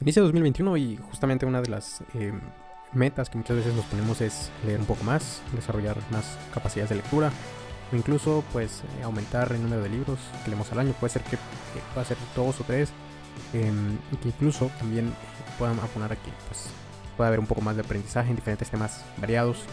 [0.00, 2.32] Inicia 2021 y justamente una de las eh,
[2.92, 6.96] metas que muchas veces nos ponemos es leer un poco más, desarrollar más capacidades de
[6.96, 7.32] lectura
[7.90, 10.92] o incluso pues eh, aumentar el número de libros que leemos al año.
[11.00, 11.38] Puede ser que
[11.94, 12.90] pueda ser dos o tres
[13.54, 15.14] em, y que incluso también
[15.58, 16.68] puedan aponar a que pues,
[17.16, 19.64] pueda haber un poco más de aprendizaje en diferentes temas variados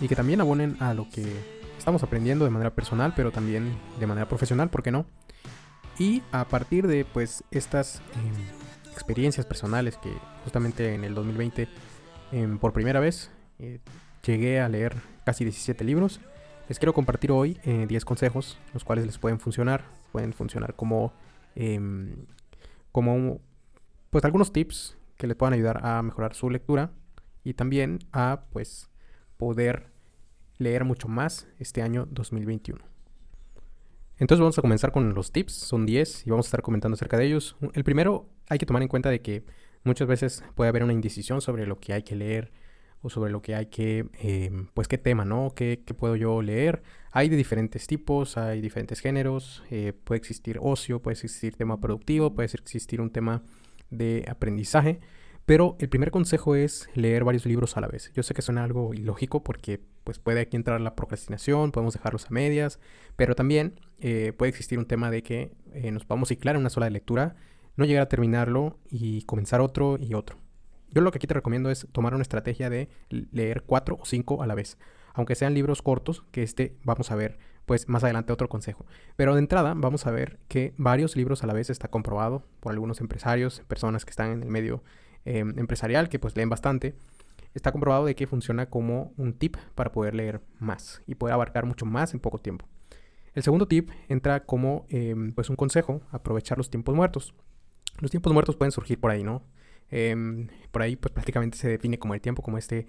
[0.00, 1.26] y que también abonen a lo que
[1.76, 5.04] estamos aprendiendo de manera personal pero también de manera profesional, ¿por qué no?
[5.98, 8.57] Y a partir de pues estas em,
[8.98, 10.12] experiencias personales que
[10.42, 11.68] justamente en el 2020
[12.32, 13.78] em, por primera vez eh,
[14.26, 16.20] llegué a leer casi 17 libros.
[16.68, 19.84] Les quiero compartir hoy 10 eh, consejos, los cuales les pueden funcionar.
[20.12, 21.12] Pueden funcionar como,
[21.54, 22.26] em,
[22.92, 23.40] como
[24.10, 26.90] pues algunos tips que les puedan ayudar a mejorar su lectura
[27.44, 28.90] y también a pues
[29.36, 29.92] poder
[30.58, 32.84] leer mucho más este año 2021.
[34.18, 37.16] Entonces vamos a comenzar con los tips, son 10 y vamos a estar comentando acerca
[37.16, 37.56] de ellos.
[37.74, 39.44] El primero, hay que tomar en cuenta de que
[39.84, 42.50] muchas veces puede haber una indecisión sobre lo que hay que leer
[43.00, 45.52] o sobre lo que hay que, em, pues qué tema, ¿no?
[45.54, 46.82] ¿Qué, puedo yo leer?
[47.12, 52.34] Hay de diferentes tipos, hay diferentes géneros, eh, puede existir ocio, puede existir tema productivo,
[52.34, 53.42] puede existir un tema
[53.90, 55.00] de aprendizaje.
[55.48, 58.12] Pero el primer consejo es leer varios libros a la vez.
[58.12, 62.26] Yo sé que suena algo ilógico porque pues puede aquí entrar la procrastinación, podemos dejarlos
[62.26, 62.78] a medias,
[63.16, 66.68] pero también eh, puede existir un tema de que eh, nos podamos ciclar en una
[66.68, 67.34] sola lectura,
[67.76, 70.36] no llegar a terminarlo y comenzar otro y otro.
[70.90, 74.42] Yo lo que aquí te recomiendo es tomar una estrategia de leer cuatro o cinco
[74.42, 74.76] a la vez.
[75.14, 78.84] Aunque sean libros cortos, que este vamos a ver pues más adelante otro consejo.
[79.16, 82.72] Pero de entrada vamos a ver que varios libros a la vez está comprobado por
[82.72, 84.82] algunos empresarios, personas que están en el medio
[85.30, 86.94] Em, empresarial, que pues leen bastante,
[87.52, 91.66] está comprobado de que funciona como un tip para poder leer más y poder abarcar
[91.66, 92.66] mucho más en poco tiempo.
[93.34, 97.34] El segundo tip entra como em, pues un consejo, aprovechar los tiempos muertos.
[98.00, 99.42] Los tiempos muertos pueden surgir por ahí, ¿no?
[99.90, 102.86] Em, por ahí pues prácticamente se define como el tiempo, como este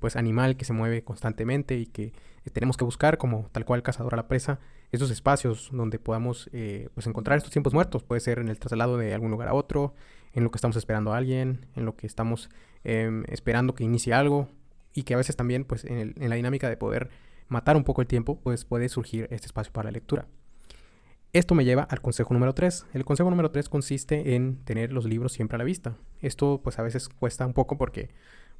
[0.00, 2.12] pues animal que se mueve constantemente y que
[2.52, 4.60] tenemos que buscar como tal cual cazador a la presa,
[4.92, 8.02] esos espacios donde podamos eh, pues encontrar estos tiempos muertos.
[8.02, 9.94] Puede ser en el traslado de algún lugar a otro,
[10.32, 12.50] en lo que estamos esperando a alguien, en lo que estamos
[12.84, 14.48] em, esperando que inicie algo
[14.92, 17.10] y que a veces también pues en, la dinámica de poder
[17.48, 20.26] matar un poco el tiempo pues puede surgir este espacio para la lectura.
[21.36, 22.86] Esto me lleva al consejo número 3.
[22.94, 25.94] El consejo número 3 consiste en tener los libros siempre a la vista.
[26.22, 28.08] Esto pues a veces cuesta un poco porque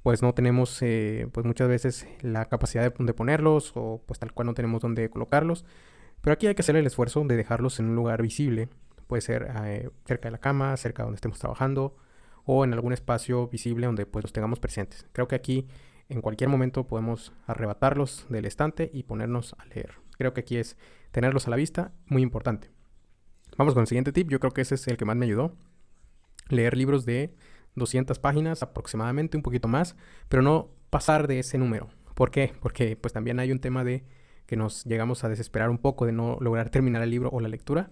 [0.03, 4.49] pues no tenemos eh, pues muchas veces la capacidad de, ponerlos o pues tal cual
[4.49, 5.65] no tenemos dónde colocarlos.
[6.21, 8.69] Pero aquí hay que hacer el esfuerzo de dejarlos en un lugar visible
[9.07, 11.97] Puede ser eh, cerca de la cama, cerca de donde estemos trabajando
[12.45, 15.07] o en algún espacio visible donde pues los tengamos presentes.
[15.13, 15.67] Creo que aquí
[16.11, 19.95] en cualquier momento podemos arrebatarlos del estante y ponernos a leer.
[20.19, 20.77] Creo que aquí es
[21.17, 22.69] tenerlos a la vista, muy importante.
[23.57, 25.57] Vamos con el siguiente tip, yo creo que ese es el que más me ayudó.
[26.51, 27.35] Leer libros de
[27.75, 29.97] 200 páginas aproximadamente, un poquito más,
[30.29, 31.89] pero no pasar de ese número.
[32.15, 32.53] ¿Por qué?
[32.61, 34.05] Porque pues también hay un tema de
[34.45, 37.49] que nos llegamos a desesperar un poco de no lograr terminar el libro o la
[37.49, 37.89] lectura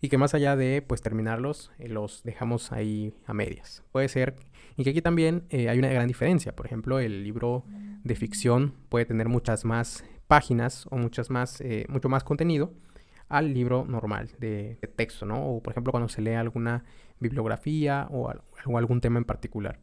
[0.00, 3.84] y que más allá de pues terminarlos eh, los dejamos ahí a medias.
[3.92, 4.36] Puede ser
[4.78, 6.56] y que aquí también eh, hay una gran diferencia.
[6.56, 7.66] Por ejemplo, el libro
[8.02, 12.72] de ficción puede tener muchas más páginas o muchas más, eh, mucho más contenido
[13.28, 15.46] al libro normal de, texto, ¿no?
[15.46, 16.84] O por ejemplo cuando se lee alguna
[17.20, 18.32] bibliografía o,
[18.78, 19.78] algún tema en particular.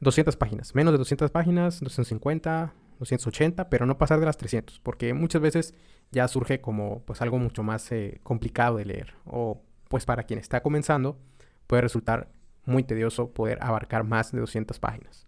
[0.00, 5.14] 200 páginas, menos de 200 páginas, 250, 280, pero no pasar de las 300, porque
[5.14, 5.74] muchas veces
[6.10, 10.40] ya surge como pues algo mucho más eh, complicado de leer o pues para quien
[10.40, 11.18] está comenzando
[11.66, 12.28] puede resultar
[12.66, 15.26] muy tedioso poder abarcar más de 200 páginas.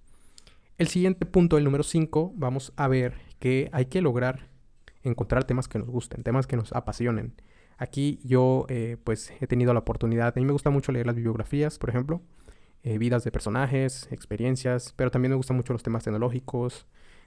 [0.79, 4.49] El siguiente punto, el número 5, vamos a ver que hay que lograr
[5.03, 7.35] encontrar temas que nos gusten, temas que nos apasionen.
[7.77, 11.17] Aquí yo eh, pues he tenido la oportunidad, a mí me gusta mucho leer las
[11.17, 12.23] bibliografías, por ejemplo,
[12.85, 16.87] eh, vidas de personajes, experiencias, pero también me gustan mucho los temas tecnológicos,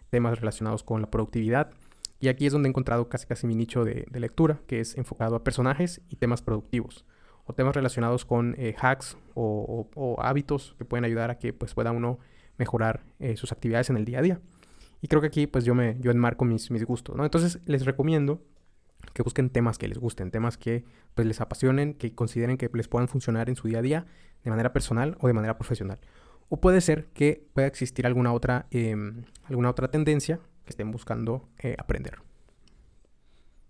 [0.10, 1.72] temas relacionados con la productividad.
[2.20, 5.36] Y aquí es donde he encontrado casi casi mi nicho de, lectura, que es enfocado
[5.36, 7.06] a personajes y temas productivos,
[7.46, 11.92] o temas relacionados con eh, hacks o, hábitos que pueden ayudar a que pues, pueda
[11.92, 12.20] uno
[12.58, 14.42] mejorar eh, sus actividades en el día a día.
[15.02, 17.24] Y creo que aquí pues yo, me, yo enmarco mis, mis gustos, ¿no?
[17.24, 18.42] Entonces les recomiendo
[19.14, 22.88] que busquen temas que les gusten, temas que pues les apasionen, que consideren que les
[22.88, 24.06] puedan funcionar en su día a día
[24.44, 26.00] de manera personal o de manera profesional.
[26.50, 31.48] O puede ser que pueda existir alguna otra, em, alguna otra tendencia que estén buscando
[31.60, 32.20] eh, aprender.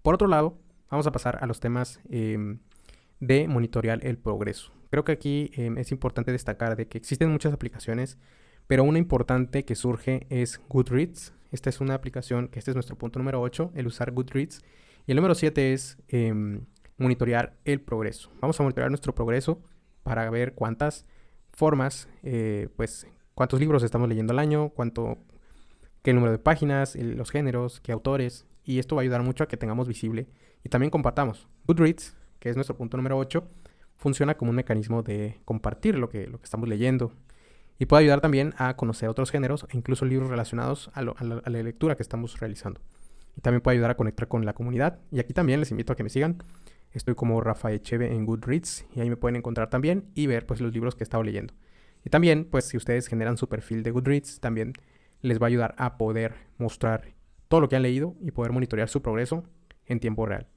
[0.02, 0.58] Por otro lado,
[0.90, 2.60] vamos a pasar a los temas em,
[3.20, 4.72] de monitorear el progreso.
[4.90, 8.18] Creo que aquí em, es importante destacar de que existen muchas aplicaciones,
[8.68, 11.34] pero una importante que surge es Goodreads.
[11.52, 14.62] Esta es una aplicación que este es nuestro punto número 8, el usar Goodreads.
[15.06, 15.98] Y el número 7 es
[16.98, 18.32] monitorear el progreso.
[18.42, 19.62] Vamos a monitorear nuestro progreso
[20.04, 21.06] para ver cuántas
[21.52, 25.18] formas, eh, pues cuántos libros estamos leyendo al año, cuánto,
[26.02, 29.48] qué número de páginas, los géneros, qué autores, y esto va a ayudar mucho a
[29.48, 30.28] que tengamos visible
[30.64, 31.48] y también compartamos.
[31.68, 33.48] Goodreads, que es nuestro punto número 8,
[33.98, 37.14] funciona como un mecanismo de compartir lo que, lo que estamos leyendo
[37.78, 41.96] y puede ayudar también a conocer otros géneros e incluso libros relacionados a, la, lectura
[41.96, 42.82] que estamos realizando.
[43.38, 45.00] Y también puede ayudar a conectar con la comunidad.
[45.12, 46.42] Y aquí también les invito a que me sigan.
[46.94, 50.62] Estoy como Rafael Cheve en Goodreads y ahí me pueden encontrar también y ver pues
[50.62, 51.54] los libros que he estado leyendo.
[52.06, 54.72] Y también pues si ustedes generan su perfil de Goodreads también
[55.22, 57.14] les va a ayudar a poder mostrar
[57.50, 59.44] todo lo que han leído y poder monitorear su progreso
[59.86, 60.48] en tiempo real.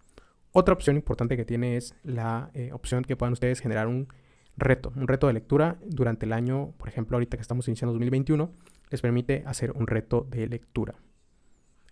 [0.53, 4.09] Otra opción importante que tiene es la eh, opción que puedan ustedes generar un
[4.59, 8.53] reto, un reto de lectura durante el año, por ejemplo, ahorita que estamos iniciando 2021,
[8.91, 10.97] les permite hacer un reto de lectura.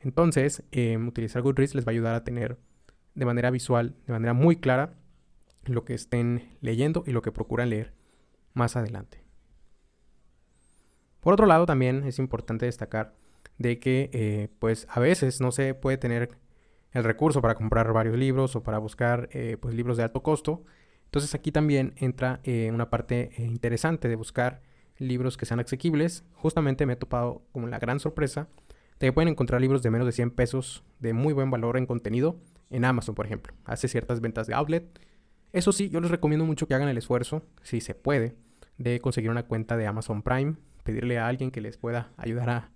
[0.00, 2.58] Entonces, em, utilizar Goodreads les va a ayudar a tener
[3.14, 4.94] de manera visual, de manera muy clara,
[5.64, 7.92] lo que estén leyendo y lo que procuran leer
[8.54, 9.24] más adelante.
[11.20, 13.14] Por otro lado, también es importante destacar
[13.58, 16.30] de que, eh, pues, a veces no se puede tener
[16.92, 20.64] el recurso para comprar varios libros o para buscar eh, pues, libros de alto costo.
[21.06, 24.62] Entonces aquí también entra eh, una parte eh, interesante de buscar
[24.98, 26.24] libros que sean asequibles.
[26.34, 28.48] Justamente me he topado con la gran sorpresa
[28.98, 31.86] de que pueden encontrar libros de menos de 100 pesos de muy buen valor en
[31.86, 32.38] contenido
[32.70, 33.54] en Amazon, por ejemplo.
[33.64, 35.00] Hace ciertas ventas de outlet.
[35.52, 38.36] Eso sí, yo les recomiendo mucho que hagan el esfuerzo, si se puede,
[38.78, 42.70] de conseguir una cuenta de Amazon Prime, pedirle a alguien que les pueda ayudar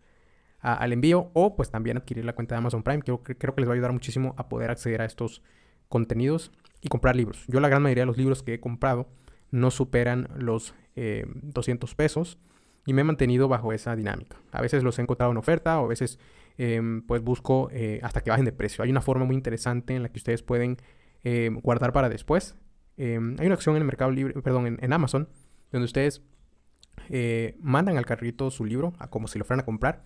[0.60, 3.02] al envío o pues también adquirir la cuenta de Amazon Prime.
[3.02, 5.42] Creo, creo que les va a ayudar muchísimo a poder acceder a estos
[5.90, 7.44] contenidos y comprar libros.
[7.48, 9.06] Yo la gran mayoría de los libros que he comprado
[9.50, 12.38] no superan los 200 eh, pesos
[12.87, 14.38] y me he mantenido bajo esa dinámica.
[14.52, 16.19] A veces los he encontrado en oferta o a veces
[16.56, 18.82] em, pues busco eh, hasta que bajen de precio.
[18.82, 20.78] Hay una forma muy interesante en la que ustedes pueden
[21.22, 22.56] em, guardar para después.
[22.96, 25.28] Em, hay una acción en el mercado libre, perdón, en, en Amazon,
[25.72, 26.22] donde ustedes
[27.08, 30.02] eh, mandan al carrito su libro a como si lo fueran a comprar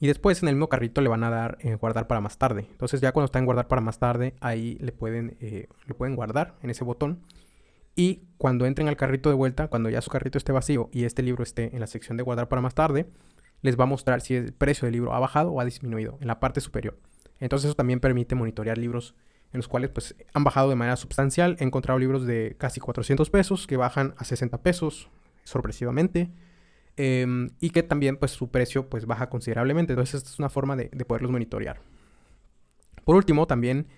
[0.00, 2.66] y después en el mismo carrito le van a dar eh, guardar para más tarde.
[2.70, 6.54] Entonces ya cuando está en guardar para más tarde, ahí le pueden, eh, pueden guardar
[6.62, 7.20] en ese botón.
[7.96, 11.22] Y cuando entren al carrito de vuelta, cuando ya su carrito esté vacío y este
[11.22, 13.06] libro esté en la sección de guardar para más tarde,
[13.62, 16.26] les va a mostrar si el precio del libro ha bajado o ha disminuido en
[16.26, 16.98] la parte superior.
[17.38, 19.14] Entonces eso también permite monitorear libros
[19.52, 21.56] en los cuales pues han bajado de manera sustancial.
[21.60, 25.08] He encontrado libros de casi 400 pesos que bajan a 60 pesos
[25.44, 26.30] sorpresivamente.
[26.96, 29.92] Em, y que también pues su precio pues baja considerablemente.
[29.92, 31.80] Entonces esta es una forma de, poderlos monitorear.
[33.04, 33.88] Por último también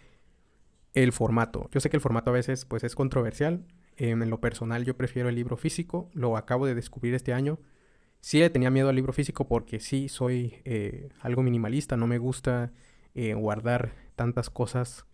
[0.94, 1.68] el formato.
[1.72, 3.66] Yo sé que el formato a veces pues es controversial.
[3.98, 6.10] En lo personal yo prefiero el libro físico.
[6.14, 7.58] Lo acabo de descubrir este año.
[8.20, 11.96] Sí le tenía miedo al libro físico porque sí soy eh, algo minimalista.
[11.96, 12.72] No me gusta
[13.14, 15.04] eh, guardar tantas cosas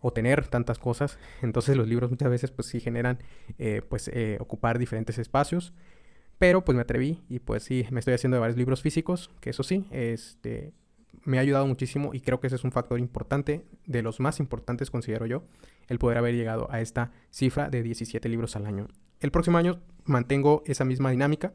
[0.00, 1.18] o tener tantas cosas.
[1.42, 3.18] Entonces los libros muchas veces pues sí generan
[3.58, 5.72] eh, pues ocupar diferentes espacios.
[6.38, 9.50] Pero pues me atreví y pues sí, me estoy haciendo de varios libros físicos, que
[9.50, 10.72] eso sí, este,
[11.24, 14.40] me ha ayudado muchísimo y creo que ese es un factor importante, de los más
[14.40, 15.44] importantes considero yo,
[15.88, 18.88] el poder haber llegado a esta cifra de 17 libros al año.
[19.20, 21.54] El próximo año mantengo esa misma dinámica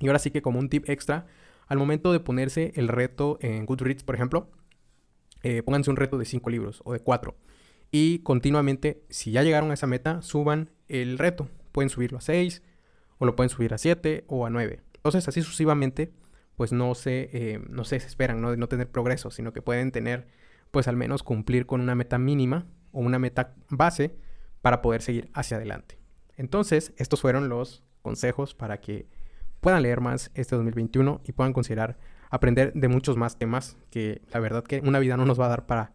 [0.00, 1.26] y ahora sí que como un tip extra,
[1.66, 4.50] al momento de ponerse el reto en Goodreads, por ejemplo,
[5.42, 7.36] eh, pónganse un reto de 5 libros o de 4
[7.90, 11.48] y continuamente, si ya llegaron a esa meta, suban el reto.
[11.72, 12.62] Pueden subirlo a 6,
[13.18, 14.80] o lo pueden subir a 7 o a 9.
[14.94, 16.12] Entonces, así sucesivamente,
[16.56, 18.50] pues no se, eh, no se desesperan ¿no?
[18.50, 20.26] de no tener progreso, sino que pueden tener,
[20.70, 24.16] pues al menos cumplir con una meta mínima o una meta base
[24.60, 25.98] para poder seguir hacia adelante.
[26.36, 29.06] Entonces, estos fueron los consejos para que
[29.60, 31.98] puedan leer más este 2021 y puedan considerar
[32.30, 35.50] aprender de muchos más temas que la verdad que una vida no nos va a
[35.50, 35.92] dar para,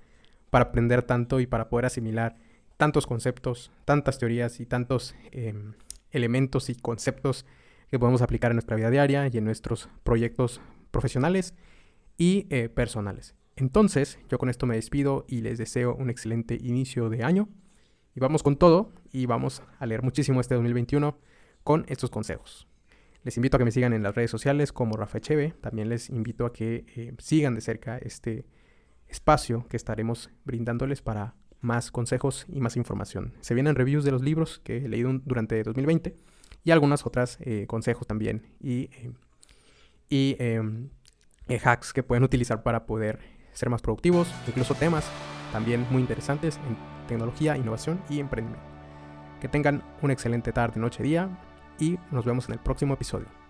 [0.49, 2.35] para aprender tanto y para poder asimilar
[2.77, 5.73] tantos conceptos, tantas teorías y tantos em,
[6.13, 7.45] elementos y conceptos
[7.89, 11.53] que podemos aplicar en nuestra vida diaria y en nuestros proyectos profesionales
[12.17, 13.35] y eh, personales.
[13.55, 17.49] Entonces, yo con esto me despido y les deseo un excelente inicio de año.
[18.15, 21.17] Y vamos con todo y vamos a leer muchísimo este 2021
[21.63, 22.67] con estos consejos.
[23.23, 25.53] Les invito a que me sigan en las redes sociales como Rafa Echeve.
[25.61, 28.45] También les invito a que eh, sigan de cerca este
[29.07, 33.33] espacio que estaremos brindándoles para más consejos y más información.
[33.41, 36.15] Se vienen reviews de los libros que he leído durante 2020
[36.63, 39.13] y algunas otras eh, consejos también y, eh,
[40.09, 40.89] y em,
[41.47, 43.19] eh, hacks que pueden utilizar para poder
[43.53, 45.09] ser más productivos, incluso temas
[45.51, 46.77] también muy interesantes en
[47.07, 48.65] tecnología, innovación y emprendimiento.
[49.39, 51.29] Que tengan una excelente tarde, noche, día
[51.79, 53.42] y nos vemos en el próximo episodio.